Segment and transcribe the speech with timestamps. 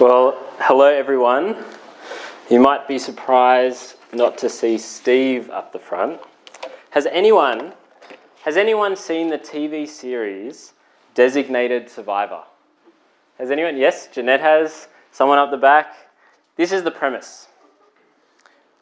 [0.00, 1.62] Well, hello everyone.
[2.48, 6.22] You might be surprised not to see Steve up the front.
[6.92, 7.74] Has anyone
[8.44, 10.72] has anyone seen the TV series
[11.14, 12.44] Designated Survivor?
[13.36, 13.76] Has anyone?
[13.76, 14.88] Yes, Jeanette has.
[15.12, 15.94] Someone up the back.
[16.56, 17.48] This is the premise.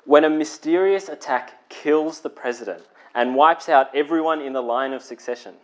[0.05, 2.85] When a mysterious attack kills the president
[3.16, 5.55] and wipes out everyone in the line of succession,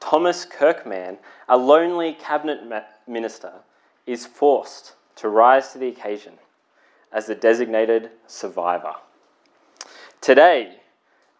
[0.00, 1.16] Thomas Kirkman,
[1.48, 2.60] a lonely cabinet
[3.06, 3.52] minister,
[4.06, 6.34] is forced to rise to the occasion
[7.12, 8.94] as the designated survivor.
[10.20, 10.76] Today,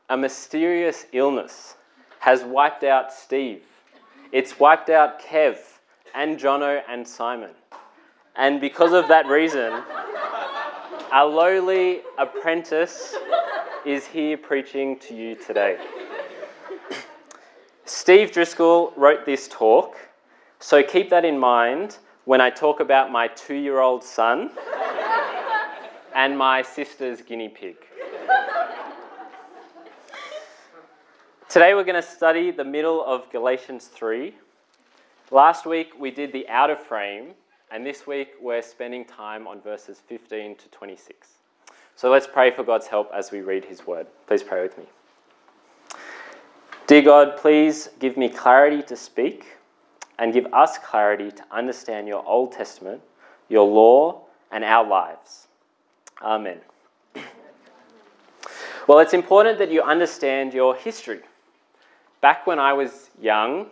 [0.09, 1.77] a mysterious illness
[2.21, 3.63] has wiped out Steve.
[4.33, 5.59] It's wiped out Kev
[6.15, 7.51] and Jono and Simon.
[8.37, 9.83] And because of that reason,
[11.13, 13.15] a lowly apprentice
[13.85, 15.79] is here preaching to you today.
[17.85, 19.97] Steve Driscoll wrote this talk,
[20.59, 24.51] so keep that in mind when I talk about my two year old son
[26.15, 27.77] and my sister's guinea pig.
[31.49, 34.35] Today we're going to study the middle of Galatians 3.
[35.31, 37.31] Last week we did the outer frame,
[37.71, 41.29] and this week we're spending time on verses 15 to 26.
[41.97, 44.07] So let's pray for God's help as we read his word.
[44.27, 44.85] Please pray with me.
[46.87, 49.47] Dear God, please give me clarity to speak
[50.19, 53.01] and give us clarity to understand your Old Testament,
[53.49, 55.47] your law, and our lives.
[56.23, 56.59] Amen.
[58.89, 61.21] Well, it's important that you understand your history.
[62.23, 63.67] Back when I was young,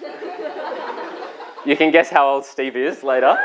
[1.64, 3.38] you can guess how old Steve is later.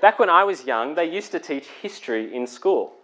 [0.00, 2.94] Back when I was young, they used to teach history in school.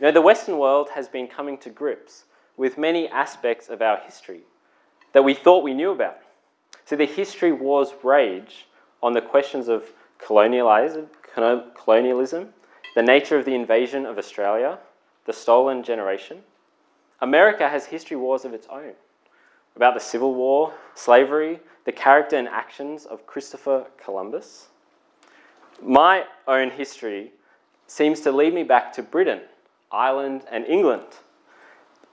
[0.00, 2.24] You know, the Western world has been coming to grips
[2.56, 4.40] with many aspects of our history
[5.12, 6.18] that we thought we knew about.
[6.84, 8.66] So the history wars rage
[9.02, 12.50] on the questions of colonialism, colonialism,
[12.94, 14.78] the nature of the invasion of Australia,
[15.24, 16.42] the stolen generation.
[17.20, 18.92] America has history wars of its own
[19.76, 24.68] about the Civil War, slavery, the character and actions of Christopher Columbus.
[25.82, 27.32] My own history
[27.86, 29.40] seems to lead me back to Britain,
[29.90, 31.06] Ireland, and England.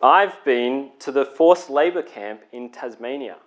[0.01, 3.37] I've been to the forced labour camp in Tasmania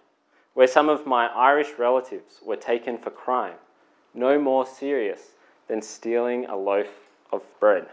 [0.54, 3.56] where some of my Irish relatives were taken for crime,
[4.14, 5.32] no more serious
[5.68, 6.88] than stealing a loaf
[7.32, 7.86] of bread.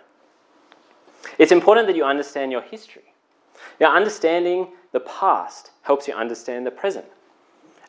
[1.37, 3.13] It's important that you understand your history.
[3.79, 7.05] Now, understanding the past helps you understand the present.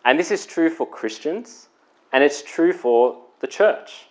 [0.05, 1.69] And this is true for Christians,
[2.13, 4.07] and it's true for the church.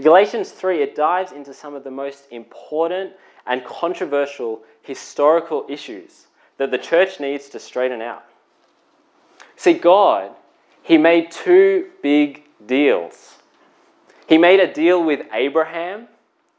[0.00, 3.12] Galatians 3, it dives into some of the most important
[3.46, 6.26] and controversial historical issues
[6.58, 8.24] that the church needs to straighten out.
[9.56, 10.32] See, God,
[10.82, 13.36] He made two big deals.
[14.26, 16.08] He made a deal with Abraham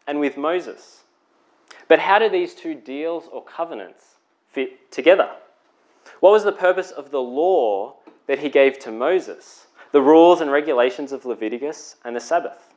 [0.05, 1.03] and with Moses.
[1.87, 4.15] But how do these two deals or covenants
[4.49, 5.29] fit together?
[6.19, 7.95] What was the purpose of the law
[8.27, 9.67] that He gave to Moses?
[9.91, 12.73] The rules and regulations of Leviticus and the Sabbath?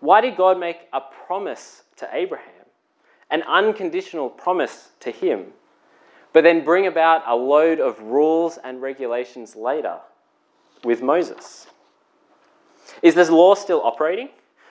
[0.00, 2.66] Why did God make a promise to Abraham,
[3.30, 5.52] an unconditional promise to him,
[6.36, 9.96] but then bring about a load of rules and regulations later
[10.84, 11.66] with Moses.
[13.00, 14.28] Is this law still operating?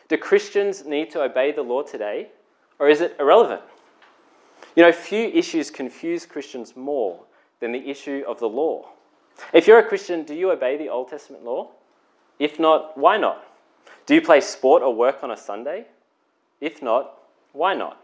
[0.08, 2.28] Do Christians need to obey the law today?
[2.78, 3.64] Or is it irrelevant?
[4.76, 7.20] You know, few issues confuse Christians more
[7.60, 8.90] than the issue of the law.
[9.52, 11.72] If you're a Christian, do you obey the Old Testament law?
[12.38, 13.44] If not, why not?
[14.06, 15.88] Do you play sport or work on a Sunday?
[16.62, 17.18] If not,
[17.54, 18.00] why not?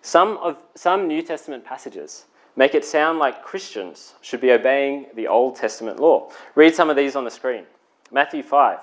[0.00, 5.28] Some, of, some New Testament passages make it sound like Christians should be obeying the
[5.28, 6.30] Old Testament law.
[6.54, 7.64] Read some of these on the screen.
[8.10, 8.78] Matthew 5.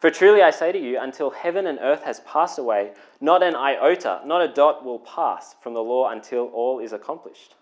[0.00, 2.90] For truly I say to you, until heaven and earth has passed away,
[3.20, 7.54] not an iota, not a dot will pass from the law until all is accomplished.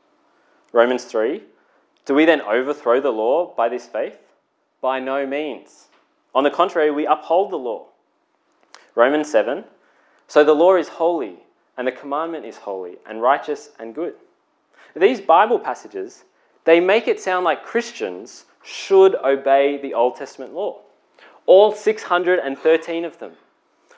[0.72, 1.42] Romans 3.
[2.06, 4.18] Do we then overthrow the law by this faith?
[4.80, 5.88] By no means.
[6.34, 7.88] On the contrary, we uphold the law.
[8.94, 9.64] Romans 7.
[10.26, 11.40] So the law is holy,
[11.76, 14.14] and the commandment is holy, and righteous and good.
[14.96, 16.24] These Bible passages,
[16.64, 20.80] they make it sound like Christians should obey the Old Testament law.
[21.46, 23.32] All 613 of them.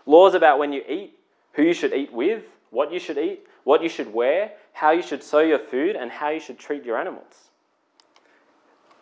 [0.06, 1.18] Laws about when you eat,
[1.52, 5.02] who you should eat with, what you should eat, what you should wear, how you
[5.02, 7.50] should sow your food, and how you should treat your animals.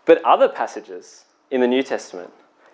[0.05, 2.31] But other passages in the New Testament,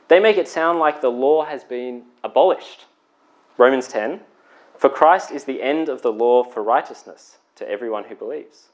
[0.09, 2.87] they make it sound like the law has been abolished.
[3.59, 4.21] Romans 10
[4.79, 8.69] For Christ is the end of the law for righteousness to everyone who believes.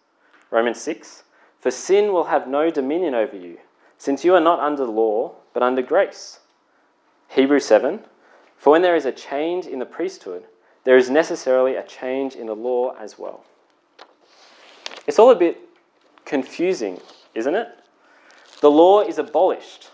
[0.53, 1.25] Romans 6
[1.59, 3.59] For sin will have no dominion over you,
[3.99, 6.39] since you are not under law, but under grace.
[7.29, 8.01] Hebrews 7
[8.57, 10.45] For when there is a change in the priesthood,
[10.85, 13.45] there is necessarily a change in the law as well.
[15.07, 15.59] It's all a bit
[16.25, 17.01] confusing,
[17.35, 17.69] isn't it?
[18.61, 19.91] The law is abolished.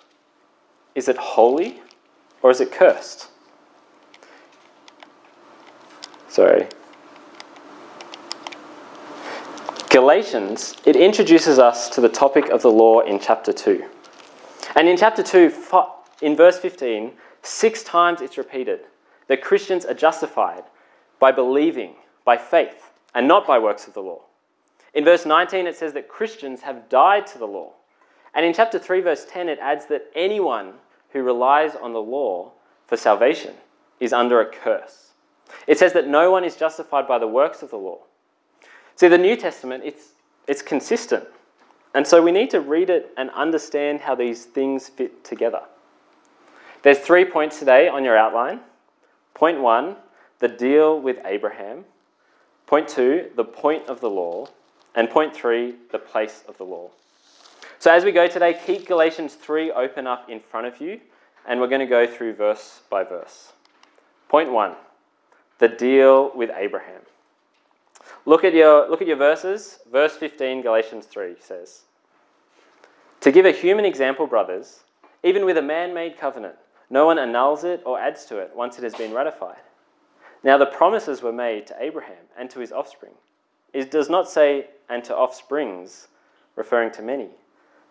[0.95, 1.81] Is it holy
[2.43, 3.29] or is it cursed?
[6.29, 6.67] Sorry.
[9.99, 13.85] Galatians, it introduces us to the topic of the law in chapter 2.
[14.77, 15.53] And in chapter 2,
[16.23, 18.83] in verse 15, six times it's repeated
[19.27, 20.63] that Christians are justified
[21.19, 24.21] by believing, by faith, and not by works of the law.
[24.95, 27.73] In verse 19, it says that Christians have died to the law.
[28.35, 30.75] And in chapter 3, verse 10, it adds that anyone
[31.11, 32.53] who relies on the law
[32.87, 33.55] for salvation
[33.99, 35.11] is under a curse.
[35.67, 38.03] It says that no one is justified by the works of the law.
[38.99, 40.09] See, the New Testament, it's,
[40.49, 41.23] it's consistent.
[41.95, 45.61] And so we need to read it and understand how these things fit together.
[46.83, 48.59] There's three points today on your outline.
[49.35, 49.95] Point one,
[50.41, 51.85] the deal with Abraham.
[52.67, 54.49] Point two, the point of the law.
[54.97, 56.91] And point three, the place of the law.
[57.79, 61.01] So as we go today, keep Galatians 3 open up in front of you,
[61.47, 63.53] and we're going to go through verse by verse.
[64.29, 64.75] Point one,
[65.61, 67.03] the deal with Abraham.
[68.29, 69.79] Look at your, look at your verses.
[69.91, 71.85] Verse 15, Galatians 3 says,
[73.23, 74.81] To give a human example, brothers,
[75.23, 76.57] even with a man made covenant,
[76.91, 79.63] no one annuls it or adds to it once it has been ratified.
[80.45, 83.15] Now, the promises were made to Abraham and to his offspring.
[83.73, 86.09] It does not say, and to offsprings,
[86.55, 87.31] referring to many,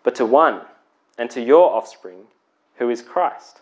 [0.04, 0.60] but to one,
[1.18, 2.28] and to your offspring,
[2.76, 3.60] who is Christ.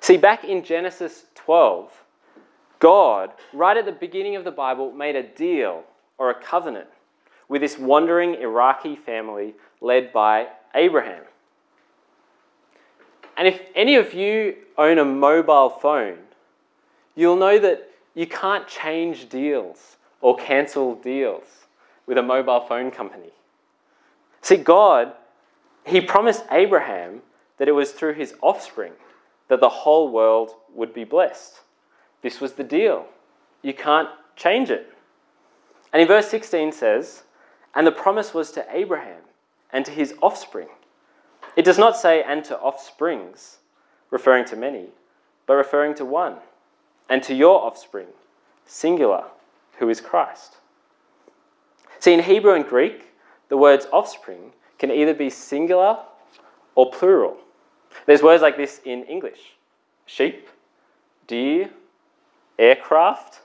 [0.00, 2.01] See, back in Genesis 12,
[2.82, 5.84] God, right at the beginning of the Bible, made a deal
[6.18, 6.88] or a covenant
[7.48, 11.22] with this wandering Iraqi family led by Abraham.
[13.36, 16.18] And if any of you own a mobile phone,
[17.14, 21.44] you'll know that you can't change deals or cancel deals
[22.06, 23.30] with a mobile phone company.
[24.40, 25.12] See, God,
[25.86, 27.22] He promised Abraham
[27.58, 28.94] that it was through his offspring
[29.46, 31.60] that the whole world would be blessed.
[32.22, 33.06] This was the deal.
[33.62, 34.92] You can't change it.
[35.92, 37.24] And in verse 16 says,
[37.74, 39.22] And the promise was to Abraham
[39.72, 40.68] and to his offspring.
[41.56, 43.58] It does not say, and to offsprings,
[44.10, 44.86] referring to many,
[45.46, 46.36] but referring to one,
[47.08, 48.08] and to your offspring,
[48.64, 49.24] singular,
[49.78, 50.56] who is Christ.
[51.98, 53.12] See, in Hebrew and Greek,
[53.48, 55.98] the words offspring can either be singular
[56.74, 57.36] or plural.
[58.06, 59.56] There's words like this in English
[60.06, 60.48] sheep,
[61.26, 61.70] deer,
[62.58, 63.40] aircraft.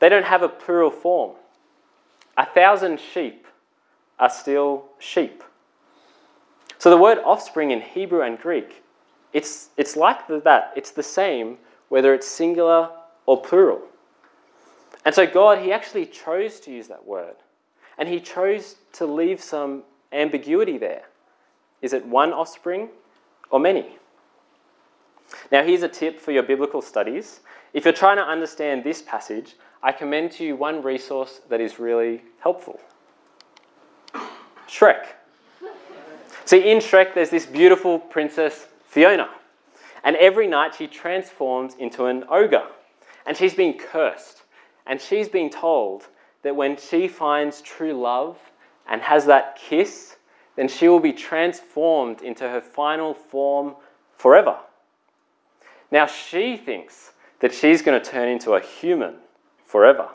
[0.00, 1.36] They don't have a plural form.
[2.36, 3.46] A thousand sheep
[4.18, 5.42] are still sheep.
[6.78, 8.82] So the word offspring in Hebrew and Greek,
[9.32, 10.72] it's, it's like that.
[10.76, 11.58] It's the same
[11.88, 12.90] whether it's singular
[13.26, 13.82] or plural.
[15.04, 17.36] And so God, He actually chose to use that word.
[17.98, 21.04] And He chose to leave some ambiguity there.
[21.82, 22.88] Is it one offspring
[23.50, 23.86] or many?
[25.50, 27.40] Now, here's a tip for your biblical studies.
[27.74, 31.78] If you're trying to understand this passage, I commend to you one resource that is
[31.78, 32.80] really helpful
[34.68, 35.06] Shrek.
[36.46, 39.28] See, in Shrek, there's this beautiful princess, Fiona.
[40.02, 42.66] And every night she transforms into an ogre.
[43.26, 44.42] And she's been cursed.
[44.86, 46.08] And she's been told
[46.42, 48.38] that when she finds true love
[48.88, 50.16] and has that kiss,
[50.56, 53.74] then she will be transformed into her final form
[54.16, 54.58] forever.
[55.90, 59.16] Now she thinks that she's going to turn into a human
[59.64, 60.08] forever.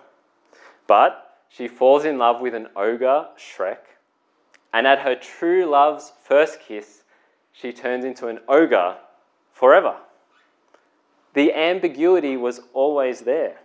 [0.88, 3.78] But she falls in love with an ogre, Shrek,
[4.74, 7.04] and at her true love's first kiss,
[7.52, 8.96] she turns into an ogre
[9.52, 9.96] forever.
[11.34, 13.58] The ambiguity was always there.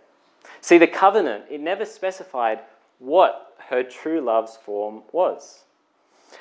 [0.61, 2.59] See, the covenant, it never specified
[2.99, 5.63] what her true love's form was.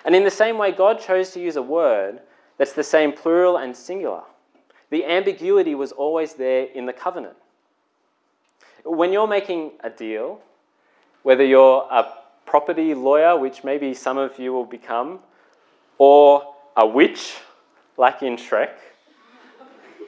[0.04, 2.20] And in the same way, God chose to use a word
[2.58, 4.22] that's the same plural and singular.
[4.94, 7.34] The ambiguity was always there in the covenant.
[8.84, 10.38] When you're making a deal,
[11.24, 12.12] whether you're a
[12.46, 15.18] property lawyer, which maybe some of you will become,
[15.98, 17.34] or a witch,
[17.96, 18.70] like in Shrek,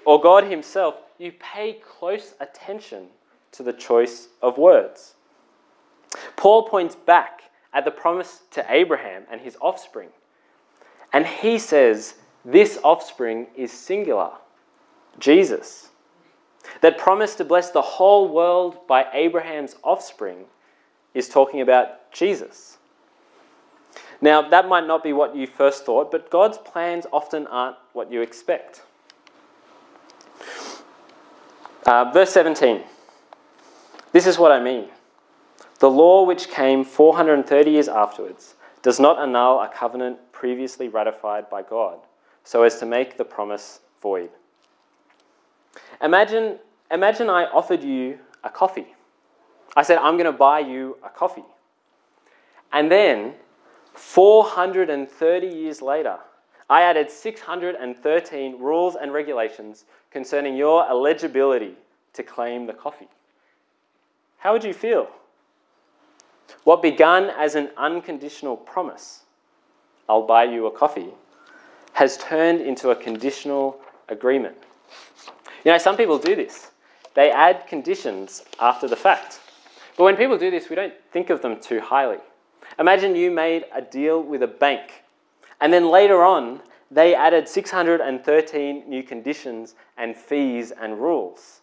[0.04, 3.08] or God Himself, you pay close attention
[3.50, 5.14] to the choice of words.
[6.36, 10.10] Paul points back at the promise to Abraham and his offspring,
[11.12, 12.14] and he says,
[12.44, 14.30] This offspring is singular
[15.18, 15.90] Jesus.
[16.80, 20.46] That promise to bless the whole world by Abraham's offspring
[21.14, 22.78] is talking about Jesus.
[24.20, 28.10] Now, that might not be what you first thought, but God's plans often aren't what
[28.10, 28.82] you expect.
[31.84, 32.82] Uh, verse 17.
[34.12, 34.88] This is what I mean.
[35.78, 41.62] The law which came 430 years afterwards does not annul a covenant previously ratified by
[41.62, 41.98] God,
[42.44, 44.30] so as to make the promise void.
[46.02, 46.58] Imagine,
[46.90, 48.94] imagine I offered you a coffee.
[49.76, 51.44] I said, I'm going to buy you a coffee.
[52.72, 53.34] And then,
[53.94, 56.18] 430 years later,
[56.68, 61.74] I added 613 rules and regulations concerning your eligibility
[62.14, 63.08] to claim the coffee.
[64.38, 65.08] How would you feel?
[66.64, 69.22] What began as an unconditional promise,
[70.08, 71.10] I'll buy you a coffee,
[71.92, 74.56] has turned into a conditional agreement.
[75.66, 76.70] You know, some people do this.
[77.14, 79.40] They add conditions after the fact.
[79.96, 82.18] But when people do this, we don't think of them too highly.
[82.78, 85.02] Imagine you made a deal with a bank,
[85.60, 86.60] and then later on,
[86.92, 91.62] they added 613 new conditions and fees and rules.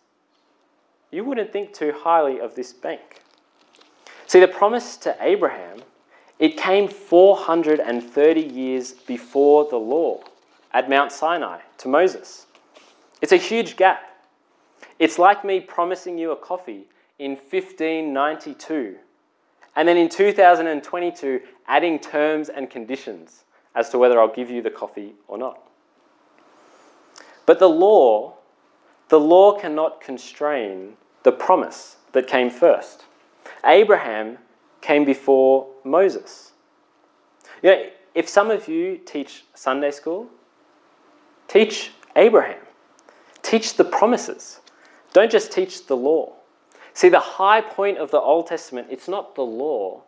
[1.10, 3.22] You wouldn't think too highly of this bank.
[4.28, 5.82] See, the promise to Abraham,
[6.40, 10.24] it came 430 years before the law
[10.74, 12.48] at Mount Sinai to Moses.
[13.24, 14.04] It's a huge gap.
[15.00, 18.98] It's like me promising you a coffee in 1592
[19.78, 24.70] and then in 2022 adding terms and conditions as to whether I'll give you the
[24.70, 25.58] coffee or not.
[27.46, 28.40] But the law,
[29.08, 33.06] the law cannot constrain the promise that came first.
[33.64, 34.38] Abraham
[34.82, 36.52] came before Moses.
[37.62, 40.28] You know, if some of you teach Sunday school,
[41.48, 42.60] teach Abraham.
[43.54, 44.62] Teach the promises.
[45.14, 46.34] Don't just teach the law.
[46.96, 50.02] See, the high point of the Old Testament, it's not the law,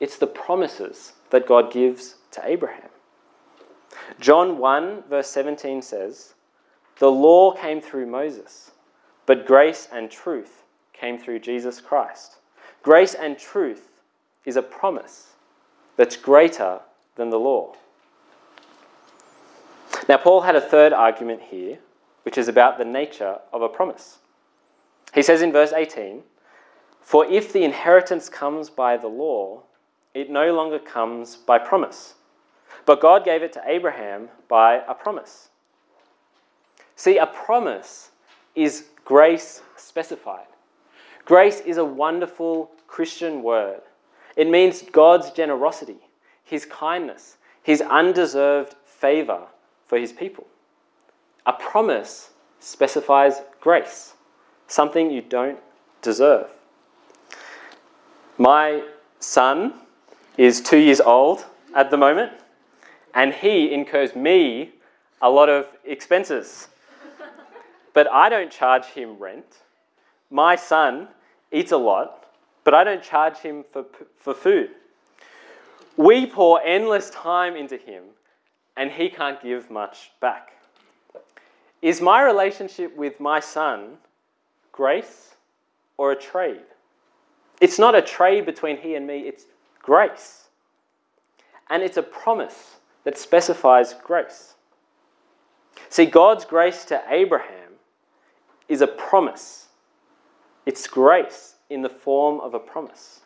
[0.00, 2.88] it's the promises that God gives to Abraham.
[4.18, 6.34] John 1, verse 17 says,
[6.98, 8.72] The law came through Moses,
[9.26, 12.38] but grace and truth came through Jesus Christ.
[12.82, 14.00] Grace and truth
[14.44, 15.34] is a promise
[15.96, 16.80] that's greater
[17.14, 17.76] than the law.
[20.08, 21.78] Now, Paul had a third argument here
[22.22, 24.18] which is about the nature of a promise.
[25.14, 26.22] He says in verse 18,
[27.00, 29.62] For if the inheritance comes by the law,
[30.14, 32.14] it no longer comes by promise.
[32.86, 35.50] But God gave it to Abraham by a promise.
[36.96, 38.10] See, a promise
[38.54, 40.46] is grace specified.
[41.24, 43.80] Grace is a wonderful Christian word.
[44.36, 45.98] It means God's generosity,
[46.44, 49.46] His kindness, His undeserved favor
[49.86, 50.46] for His people.
[51.46, 52.30] A promise
[52.60, 54.14] specifies grace,
[54.68, 55.58] something you don't
[56.00, 56.48] deserve.
[58.38, 58.84] My
[59.18, 59.74] son
[60.36, 61.44] is two years old
[61.74, 62.32] at the moment,
[63.14, 64.72] and he incurs me
[65.20, 66.68] a lot of expenses.
[67.92, 69.62] but I don't charge him rent.
[70.30, 71.08] My son
[71.50, 72.26] eats a lot,
[72.64, 73.84] but I don't charge him for,
[74.16, 74.70] for food.
[75.96, 78.04] We pour endless time into him,
[78.76, 80.52] and he can't give much back.
[81.82, 83.98] Is my relationship with my son
[84.70, 85.34] grace
[85.98, 86.62] or a trade?
[87.60, 89.46] It's not a trade between he and me, it's
[89.80, 90.48] grace.
[91.68, 94.54] And it's a promise that specifies grace.
[95.88, 97.72] See, God's grace to Abraham
[98.68, 99.66] is a promise,
[100.64, 103.20] it's grace in the form of a promise.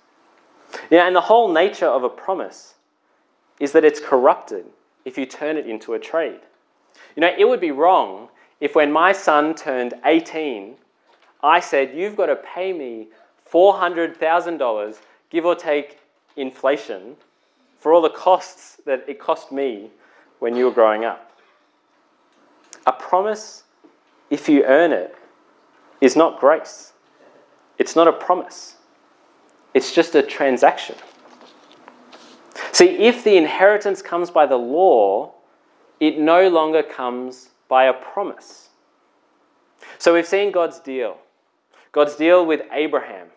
[0.90, 2.75] Yeah, and the whole nature of a promise
[3.60, 4.64] is that it's corrupted
[5.04, 6.40] if you turn it into a trade.
[7.14, 8.28] You know, it would be wrong
[8.60, 10.76] if when my son turned 18,
[11.42, 13.08] I said, You've got to pay me
[13.50, 14.98] $400,000,
[15.30, 15.98] give or take
[16.36, 17.16] inflation,
[17.78, 19.90] for all the costs that it cost me
[20.38, 21.30] when you were growing up.
[22.86, 23.64] A promise,
[24.30, 25.14] if you earn it,
[26.00, 26.92] is not grace.
[27.78, 28.76] It's not a promise,
[29.75, 30.96] it's just a transaction.
[32.72, 35.32] See, if the inheritance comes by the law,
[36.00, 38.70] it no longer comes by a promise.
[39.99, 41.18] So we've seen God's deal.
[41.92, 43.28] God's deal with Abraham,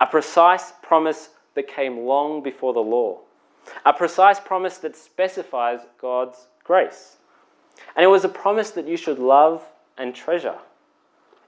[0.00, 3.20] a precise promise that came long before the law,
[3.86, 7.18] a precise promise that specifies God's grace.
[7.94, 9.64] And it was a promise that you should love
[9.96, 10.58] and treasure.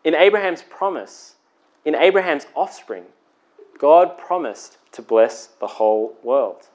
[0.04, 1.34] In Abraham's promise,
[1.84, 3.04] in Abraham's offspring,
[3.78, 6.68] God promised to bless the whole world.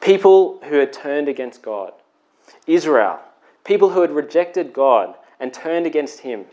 [0.00, 1.92] People who had turned against God,
[2.66, 3.20] Israel,
[3.64, 6.46] People who had rejected God and turned against Him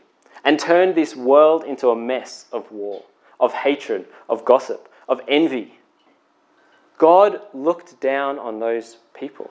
[0.43, 3.03] and turned this world into a mess of war,
[3.39, 5.75] of hatred, of gossip, of envy.
[6.97, 9.49] God looked down on those people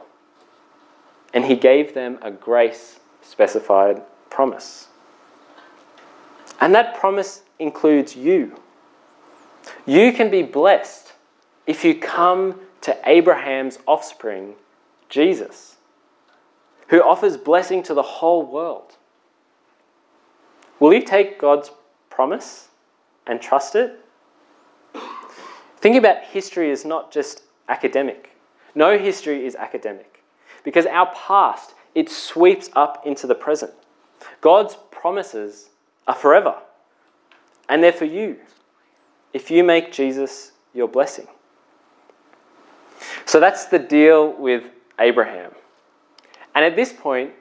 [1.35, 4.89] and He gave them a grace specified promise.
[6.61, 8.61] And that promise includes you.
[9.87, 11.13] You can be blessed
[11.67, 14.55] if you come to Abraham's offspring,
[15.09, 15.77] Jesus,
[16.89, 18.97] who offers blessing to the whole world.
[20.81, 21.71] Will you take God's
[22.11, 22.69] promise
[23.27, 23.99] and trust it?
[25.79, 28.31] Think about history as not just academic.
[28.75, 30.23] No history is academic
[30.65, 33.73] because our past it sweeps up into the present.
[34.41, 35.71] God's promises
[36.07, 36.57] are forever,
[37.69, 38.37] and they're for you
[39.33, 41.27] if you make Jesus your blessing.
[43.25, 44.65] So that's the deal with
[44.99, 45.53] Abraham.
[46.59, 47.35] And at this point,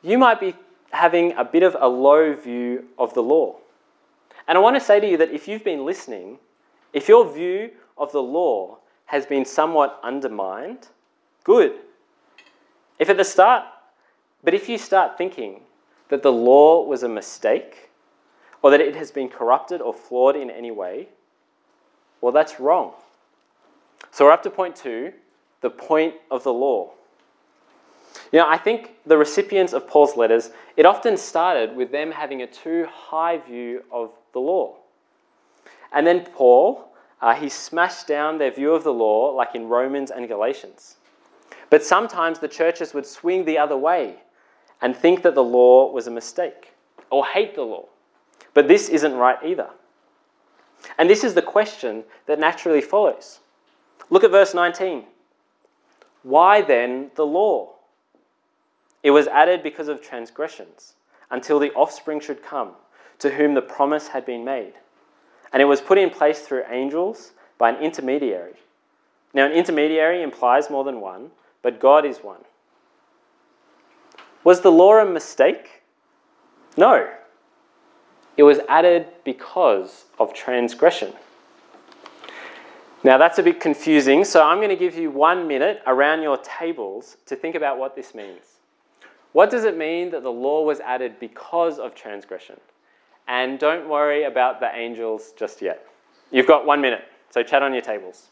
[0.00, 0.54] you might be
[0.92, 3.56] having a bit of a low view of the law.
[4.46, 6.38] And I want to say to you that if you've been listening,
[6.92, 10.86] if your view of the law has been somewhat undermined,
[11.42, 11.80] good.
[13.00, 13.64] If at the start,
[14.44, 15.62] but if you start thinking
[16.08, 17.90] that the law was a mistake,
[18.62, 21.08] or that it has been corrupted or flawed in any way,
[22.20, 22.92] well, that's wrong.
[24.12, 25.12] So we're up to point two
[25.60, 26.92] the point of the law.
[28.32, 32.42] You know, I think the recipients of Paul's letters, it often started with them having
[32.42, 34.76] a too high view of the law.
[35.92, 40.12] And then Paul, uh, he smashed down their view of the law, like in Romans
[40.12, 40.96] and Galatians.
[41.70, 44.16] But sometimes the churches would swing the other way
[44.80, 46.72] and think that the law was a mistake
[47.10, 47.86] or hate the law.
[48.54, 49.70] But this isn't right either.
[50.98, 53.40] And this is the question that naturally follows.
[54.08, 55.04] Look at verse 19.
[56.22, 57.74] Why then the law?
[59.02, 60.94] It was added because of transgressions,
[61.30, 62.72] until the offspring should come,
[63.18, 64.74] to whom the promise had been made.
[65.52, 68.54] And it was put in place through angels by an intermediary.
[69.32, 71.30] Now, an intermediary implies more than one,
[71.62, 72.40] but God is one.
[74.44, 75.82] Was the law a mistake?
[76.76, 77.08] No.
[78.36, 81.12] It was added because of transgression.
[83.02, 86.38] Now, that's a bit confusing, so I'm going to give you one minute around your
[86.38, 88.49] tables to think about what this means.
[89.32, 92.58] What does it mean that the law was added because of transgression?
[93.28, 95.86] And don't worry about the angels just yet.
[96.32, 98.28] You've got one minute, so chat on your tables.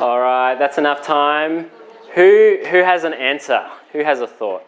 [0.00, 1.70] All right, that's enough time.
[2.14, 3.66] Who, who has an answer?
[3.92, 4.64] Who has a thought?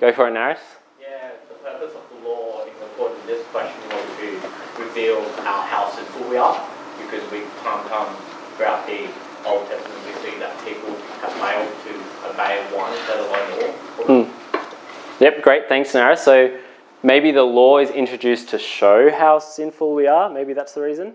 [0.00, 0.58] Go for it, Naris.
[1.00, 5.62] Yeah, the purpose of the law, in according to this question, was to reveal our
[5.66, 8.16] how sinful we are, because we can't come
[8.60, 9.08] throughout the
[9.46, 13.72] Old Testament, we see that people have failed to obey one, let alone
[14.06, 14.24] all.
[14.24, 15.24] Hmm.
[15.24, 15.66] Yep, great.
[15.66, 16.14] Thanks, Nara.
[16.14, 16.58] So
[17.02, 20.28] maybe the law is introduced to show how sinful we are.
[20.28, 21.14] Maybe that's the reason.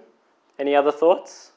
[0.58, 1.52] Any other thoughts?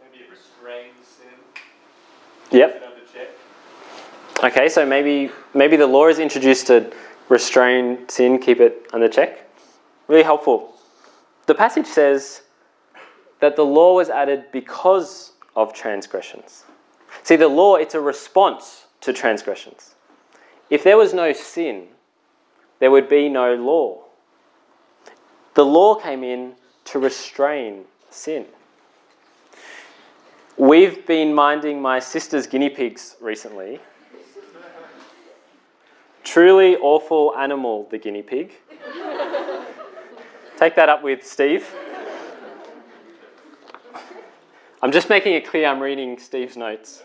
[0.00, 2.58] Maybe it restrains sin.
[2.60, 2.74] Yep.
[2.74, 4.52] Keeps it under check.
[4.52, 6.92] Okay, so maybe maybe the law is introduced to
[7.28, 9.50] restrain sin, keep it under check.
[10.06, 10.76] Really helpful.
[11.46, 12.42] The passage says
[13.42, 16.62] that the law was added because of transgressions.
[17.24, 19.96] See, the law it's a response to transgressions.
[20.70, 21.88] If there was no sin,
[22.78, 24.04] there would be no law.
[25.54, 28.46] The law came in to restrain sin.
[30.56, 33.80] We've been minding my sister's guinea pigs recently.
[36.22, 38.52] Truly awful animal, the guinea pig.
[40.56, 41.66] Take that up with Steve.
[44.82, 47.04] I'm just making it clear I'm reading Steve's notes.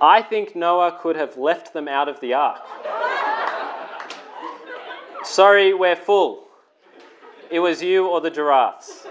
[0.00, 2.62] I think Noah could have left them out of the ark.
[5.22, 6.48] Sorry, we're full.
[7.50, 9.06] It was you or the giraffes.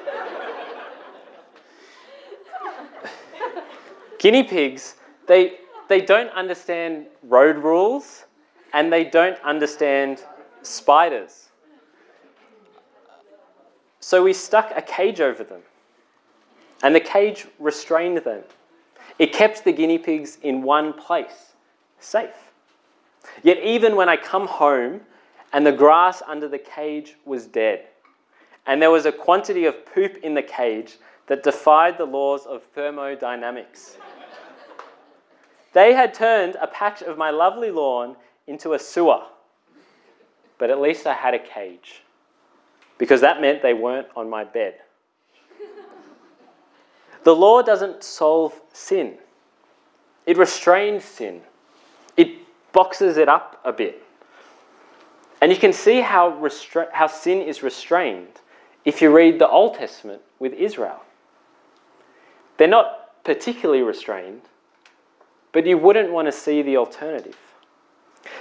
[4.17, 4.95] Guinea pigs,
[5.27, 8.25] they, they don't understand road rules
[8.73, 10.23] and they don't understand
[10.63, 11.49] spiders.
[13.99, 15.61] So we stuck a cage over them,
[16.83, 18.41] and the cage restrained them.
[19.17, 21.53] It kept the guinea pigs in one place,
[21.99, 22.51] safe.
[23.43, 25.01] Yet, even when I come home
[25.51, 27.87] and the grass under the cage was dead,
[28.65, 32.63] and there was a quantity of poop in the cage that defied the laws of
[32.75, 33.97] thermodynamics,
[35.73, 38.15] they had turned a patch of my lovely lawn
[38.47, 39.21] into a sewer.
[40.57, 42.01] But at least I had a cage
[42.97, 44.75] because that meant they weren't on my bed.
[47.23, 49.17] The law doesn't solve sin,
[50.25, 51.41] it restrains sin,
[52.17, 52.37] it
[52.71, 54.03] boxes it up a bit.
[55.41, 58.41] And you can see how, restra- how sin is restrained
[58.83, 61.01] if you read the Old Testament with Israel.
[62.57, 64.41] They're not particularly restrained,
[65.51, 67.37] but you wouldn't want to see the alternative.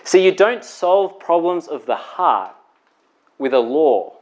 [0.02, 2.54] See, you don't solve problems of the heart
[3.38, 4.16] with a law,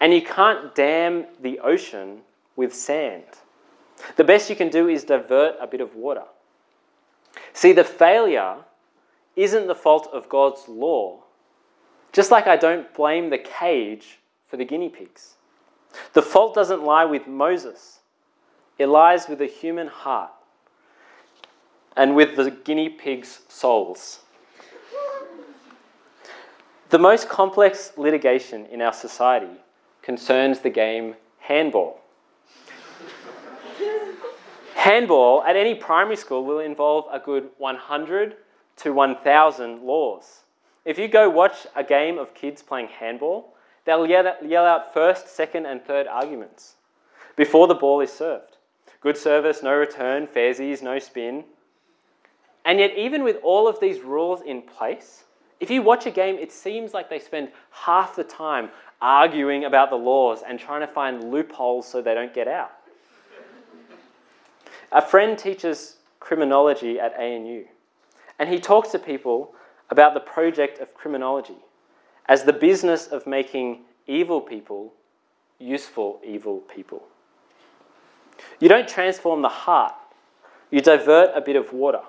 [0.00, 2.22] and you can't dam the ocean
[2.56, 3.24] with sand.
[4.16, 6.24] The best you can do is divert a bit of water.
[7.52, 8.56] See, the failure
[9.34, 11.22] isn't the fault of God's law,
[12.12, 15.34] just like I don't blame the cage for the guinea pigs.
[16.12, 18.00] The fault doesn't lie with Moses,
[18.78, 20.30] it lies with the human heart
[21.96, 24.20] and with the guinea pigs' souls.
[26.90, 29.60] The most complex litigation in our society
[30.02, 32.00] concerns the game handball.
[34.86, 38.36] Handball at any primary school will involve a good 100
[38.76, 40.42] to 1,000 laws.
[40.84, 45.66] If you go watch a game of kids playing handball, they'll yell out first, second,
[45.66, 46.76] and third arguments
[47.34, 48.58] before the ball is served.
[49.00, 51.44] Good service, no return, fairsies, no spin.
[52.64, 55.24] And yet, even with all of these rules in place,
[55.58, 58.70] if you watch a game, it seems like they spend half the time
[59.02, 62.70] arguing about the laws and trying to find loopholes so they don't get out.
[64.92, 67.64] A friend teaches criminology at ANU,
[68.38, 69.54] and he talks to people
[69.90, 71.56] about the project of criminology
[72.28, 74.92] as the business of making evil people
[75.58, 77.02] useful evil people.
[78.60, 79.94] You don't transform the heart,
[80.70, 82.02] you divert a bit of water.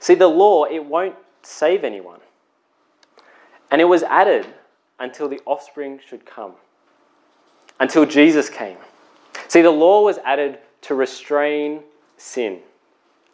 [0.00, 2.20] See, the law, it won't save anyone.
[3.70, 4.46] And it was added
[4.98, 6.52] until the offspring should come,
[7.80, 8.78] until Jesus came.
[9.48, 11.82] See, the law was added to restrain
[12.16, 12.60] sin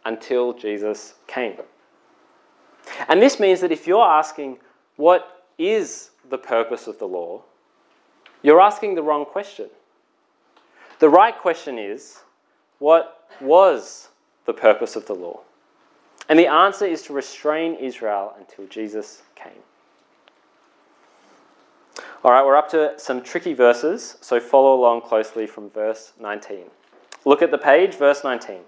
[0.06, 1.58] until Jesus came.
[3.08, 4.58] And this means that if you're asking,
[4.96, 7.42] what is the purpose of the law?
[8.42, 9.68] You're asking the wrong question.
[10.98, 12.20] The right question is,
[12.78, 14.08] what was
[14.46, 15.40] the purpose of the law?
[16.30, 19.52] And the answer is to restrain Israel until Jesus came.
[22.24, 26.64] All right, we're up to some tricky verses, so follow along closely from verse 19.
[27.24, 28.60] Look at the page, verse 19.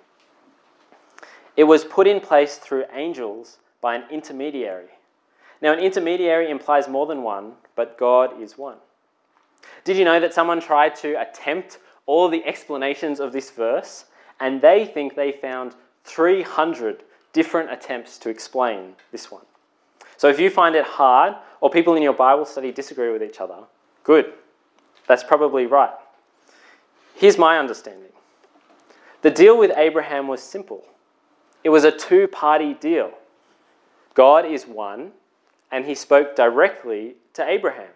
[1.57, 4.89] It was put in place through angels by an intermediary.
[5.61, 8.77] Now, an intermediary implies more than one, but God is one.
[9.85, 14.07] Did you know that someone tried to attempt all the explanations of this verse,
[14.41, 19.45] and they think they found 300 different attempts to explain this one?
[20.17, 23.41] So if you find it hard, or people in your Bible study disagree with each
[23.41, 23.59] other,
[24.03, 24.33] good.
[25.07, 25.95] That's probably right.
[27.15, 28.11] Here's my understanding
[29.25, 30.85] the deal with Abraham was simple
[31.65, 33.11] it was a two party deal.
[34.15, 35.11] God is one,
[35.73, 37.91] and he spoke directly to Abraham.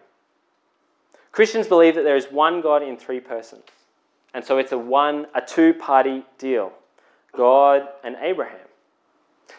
[1.31, 3.63] Christians believe that there is one God in three persons.
[4.33, 6.73] And so it's a one a two-party deal.
[7.31, 8.67] God and Abraham.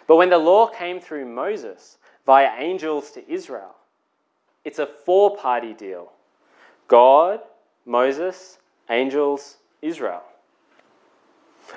[0.06, 3.74] But when the law came through Moses, via angels to Israel.
[4.64, 6.12] It's a four party deal
[6.86, 7.40] God,
[7.86, 10.22] Moses, angels, Israel.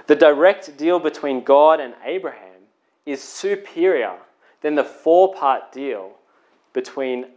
[0.07, 2.61] The direct deal between God and Abraham
[3.05, 4.17] is superior
[4.61, 6.11] than the four part deal
[6.73, 7.27] between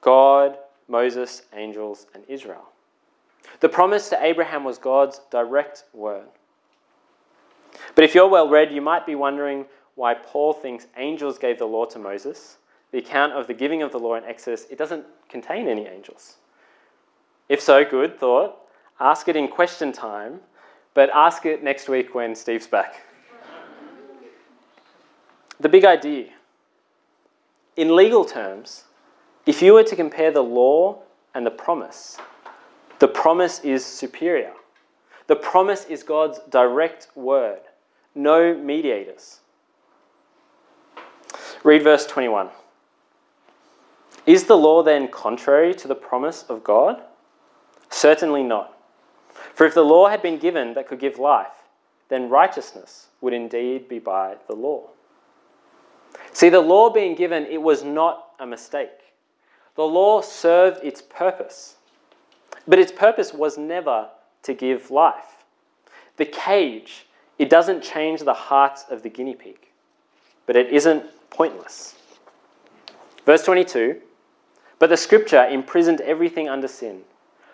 [0.00, 2.68] God, Moses, angels, and Israel.
[3.60, 6.26] The promise to Abraham was God's direct word.
[7.94, 11.66] But if you're well read, you might be wondering why Paul thinks angels gave the
[11.66, 12.58] law to Moses.
[12.92, 16.36] The account of the giving of the law in Exodus, it doesn't contain any angels.
[17.48, 18.56] If so, good thought.
[19.00, 20.40] Ask it in question time,
[20.96, 23.02] but ask it next week when Steve's back.
[25.60, 26.30] the big idea.
[27.76, 28.84] In legal terms,
[29.44, 31.02] if you were to compare the law
[31.34, 32.16] and the promise,
[32.98, 34.52] the promise is superior.
[35.26, 37.60] The promise is God's direct word,
[38.14, 39.40] no mediators.
[41.62, 42.48] Read verse 21.
[44.24, 47.02] Is the law then contrary to the promise of God?
[47.90, 48.75] Certainly not.
[49.56, 51.64] For if the law had been given that could give life,
[52.10, 54.90] then righteousness would indeed be by the law.
[56.34, 59.14] See, the law being given, it was not a mistake.
[59.74, 61.76] The law served its purpose,
[62.68, 64.10] but its purpose was never
[64.42, 65.42] to give life.
[66.18, 67.06] The cage,
[67.38, 69.68] it doesn't change the hearts of the guinea pig,
[70.44, 71.94] but it isn't pointless.
[73.24, 74.02] Verse 22
[74.78, 77.04] But the scripture imprisoned everything under sin,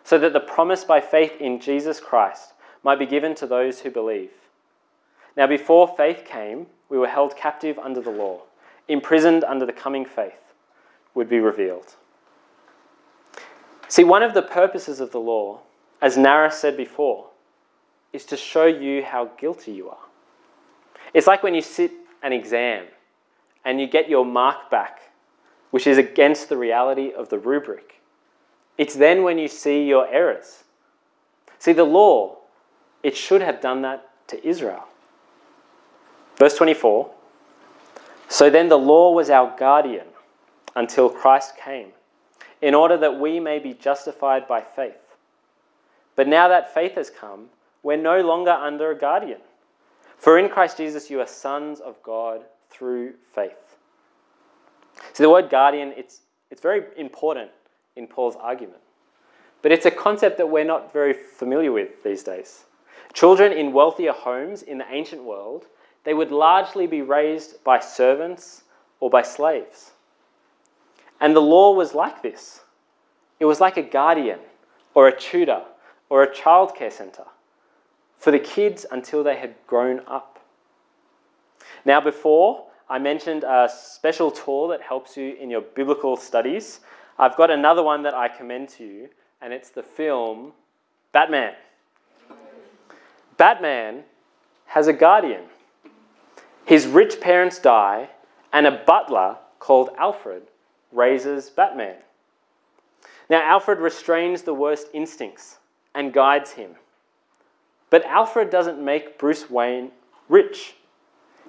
[0.05, 3.91] so that the promise by faith in Jesus Christ might be given to those who
[3.91, 4.31] believe.
[5.37, 8.43] Now, before faith came, we were held captive under the law,
[8.89, 10.35] imprisoned under the coming faith
[11.15, 11.95] would be revealed.
[13.89, 15.61] See, one of the purposes of the law,
[16.01, 17.29] as Nara said before,
[18.13, 19.99] is to show you how guilty you are.
[21.15, 22.87] It's like when you sit an exam
[23.65, 25.01] and you get your mark back,
[25.71, 28.01] which is against the reality of the rubric.
[28.79, 30.65] It's then when you see your errors.
[31.59, 32.39] See, the law,
[33.03, 34.85] it should have done that to Israel.
[36.37, 37.11] Verse 24
[38.29, 40.07] So then the law was our guardian
[40.75, 41.89] until Christ came,
[42.61, 44.97] in order that we may be justified by faith.
[46.17, 47.47] But now that faith has come,
[47.83, 49.41] we're no longer under a guardian.
[50.17, 53.77] For in Christ Jesus you are sons of God through faith.
[55.13, 57.51] See, the word guardian, it's, it's very important
[57.97, 58.81] in Paul's argument.
[59.61, 62.65] But it's a concept that we're not very familiar with these days.
[63.13, 65.67] Children in wealthier homes in the ancient world,
[66.05, 68.63] they would largely be raised by servants
[69.01, 69.93] or by slaves.
[71.21, 72.63] And the law was like this
[73.39, 74.39] it was like a guardian
[74.95, 75.63] or a tutor
[76.09, 77.27] or a childcare centre
[78.19, 80.39] for the kids until they had grown up.
[81.85, 86.81] Now, before I mentioned a special tool that helps you in your biblical studies,
[87.19, 89.09] I've got another one that I commend to you,
[89.41, 90.53] and it's the film
[91.13, 91.55] Batman.
[93.37, 94.05] Batman
[94.67, 95.45] has a guardian.
[96.65, 98.09] His rich parents die,
[98.53, 100.43] and a butler called Alfred
[100.93, 101.97] raises Batman.
[103.29, 105.59] Now, Alfred restrains the worst instincts
[105.95, 106.77] and guides him.
[107.91, 109.91] But Alfred doesn't make Bruce Wayne
[110.29, 110.75] rich,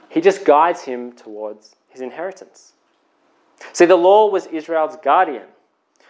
[0.10, 2.74] he just guides him towards his inheritance.
[3.72, 5.48] See, the law was Israel's guardian,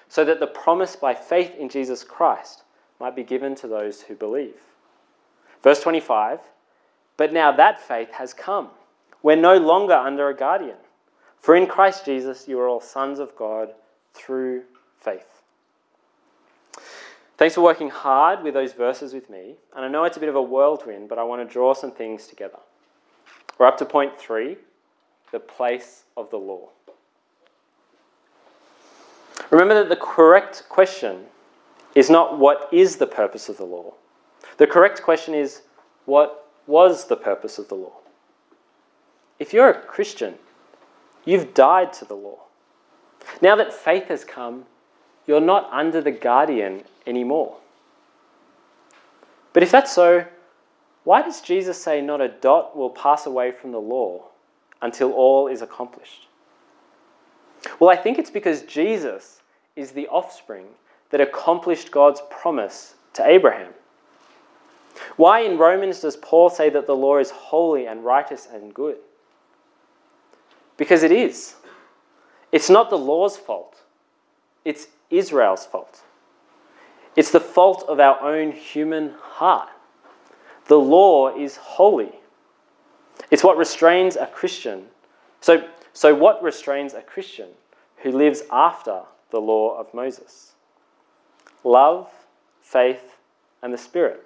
[0.07, 2.63] so that the promise by faith in Jesus Christ
[2.99, 4.55] might be given to those who believe.
[5.61, 6.39] Verse 25
[7.17, 8.69] But now that faith has come.
[9.21, 10.77] We're no longer under a guardian.
[11.39, 13.73] For in Christ Jesus you are all sons of God
[14.13, 14.63] through
[14.99, 15.41] faith.
[17.37, 19.55] Thanks for working hard with those verses with me.
[19.75, 21.91] And I know it's a bit of a whirlwind, but I want to draw some
[21.91, 22.59] things together.
[23.57, 24.57] We're up to point three
[25.31, 26.69] the place of the law.
[29.49, 31.25] Remember that the correct question
[31.95, 33.93] is not what is the purpose of the law.
[34.57, 35.61] The correct question is
[36.05, 37.93] what was the purpose of the law?
[39.39, 40.35] If you're a Christian,
[41.25, 42.39] you've died to the law.
[43.41, 44.65] Now that faith has come,
[45.25, 47.57] you're not under the guardian anymore.
[49.53, 50.25] But if that's so,
[51.03, 54.25] why does Jesus say not a dot will pass away from the law
[54.81, 56.27] until all is accomplished?
[57.79, 59.41] Well, I think it's because Jesus
[59.75, 60.65] is the offspring
[61.09, 63.73] that accomplished God's promise to Abraham.
[65.15, 68.97] Why in Romans does Paul say that the law is holy and righteous and good?
[70.77, 71.55] Because it is.
[72.51, 73.81] It's not the law's fault,
[74.65, 76.01] it's Israel's fault.
[77.15, 79.69] It's the fault of our own human heart.
[80.65, 82.11] The law is holy.
[83.29, 84.85] It's what restrains a Christian.
[85.41, 87.49] So, so what restrains a Christian
[87.97, 90.53] who lives after the law of Moses?
[91.63, 92.09] Love,
[92.61, 93.15] faith,
[93.61, 94.25] and the Spirit.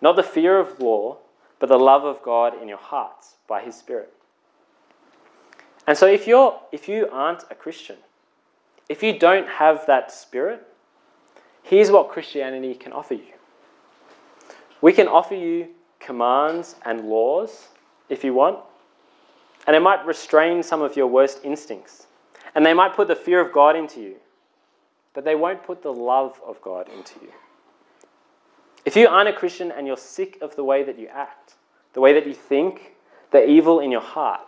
[0.00, 1.18] Not the fear of law,
[1.58, 4.12] but the love of God in your hearts by His Spirit.
[5.86, 7.96] And so if you're if you aren't a Christian,
[8.88, 10.66] if you don't have that spirit,
[11.62, 13.32] here's what Christianity can offer you.
[14.80, 15.68] We can offer you
[15.98, 17.68] commands and laws
[18.08, 18.58] if you want,
[19.66, 22.06] and it might restrain some of your worst instincts.
[22.54, 24.16] And they might put the fear of God into you,
[25.14, 27.32] but they won't put the love of God into you.
[28.84, 31.54] If you aren't a Christian and you're sick of the way that you act,
[31.92, 32.94] the way that you think,
[33.30, 34.40] the evil in your heart,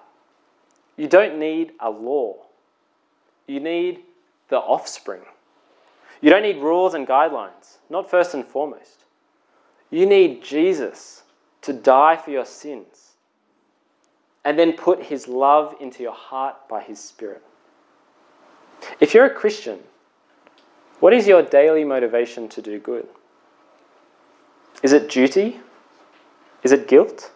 [0.96, 2.36] you don't need a law.
[3.46, 4.00] You need
[4.48, 5.22] the offspring.
[6.20, 9.04] You don't need rules and guidelines, not first and foremost.
[9.90, 11.22] You need Jesus
[11.62, 13.03] to die for your sins
[14.44, 17.42] and then put his love into your heart by his Spirit.
[19.00, 19.78] If you're a Christian,
[21.00, 23.06] what is your daily motivation to do good?
[24.82, 25.60] Is it duty?
[26.62, 27.32] Is it guilt?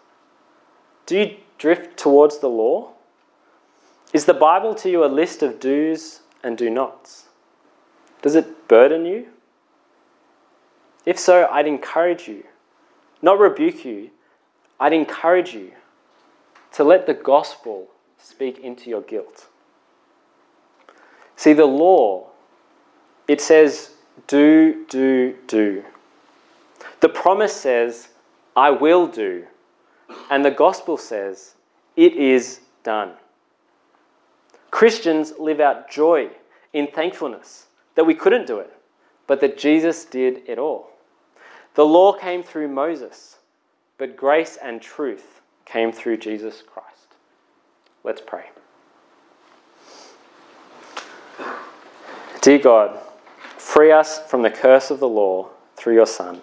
[1.07, 2.91] Do you drift towards the law?
[4.13, 7.27] Is the Bible to you a list of do's and do nots?
[8.21, 9.29] Does it burden you?
[11.07, 12.45] If so, I'd encourage you,
[13.23, 14.11] not rebuke you,
[14.79, 15.73] I'd encourage you
[16.73, 19.47] to let the gospel speak into your guilt.
[21.37, 22.29] See, the law,
[23.27, 23.93] it says,
[24.27, 25.85] do, do, do.
[27.01, 28.09] The promise says,
[28.57, 29.47] I will do.
[30.31, 31.55] And the gospel says,
[31.97, 33.13] it is done.
[34.71, 36.31] Christians live out joy
[36.73, 38.73] in thankfulness that we couldn't do it,
[39.27, 40.91] but that Jesus did it all.
[41.75, 43.39] The law came through Moses,
[43.97, 45.38] but grace and truth
[45.71, 46.89] came through Jesus Christ.
[48.05, 48.47] Let's pray.
[52.41, 52.99] Dear God,
[53.59, 56.41] free us from the curse of the law through your Son,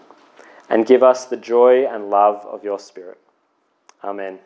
[0.70, 3.20] and give us the joy and love of your Spirit.
[4.04, 4.40] Amen.